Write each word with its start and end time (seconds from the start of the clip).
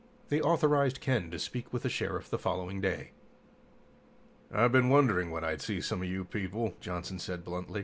They 0.29 0.41
authorized 0.41 0.99
Ken 0.99 1.29
to 1.29 1.37
speak 1.37 1.71
with 1.71 1.83
the 1.83 1.89
Sheriff 1.89 2.27
the 2.27 2.39
following 2.39 2.81
day. 2.81 3.11
"I've 4.51 4.71
been 4.71 4.89
wondering 4.89 5.29
when 5.29 5.43
I'd 5.43 5.61
see 5.61 5.79
some 5.79 6.01
of 6.01 6.09
you 6.09 6.25
people," 6.25 6.73
Johnson 6.79 7.19
said 7.19 7.43
bluntly. 7.45 7.79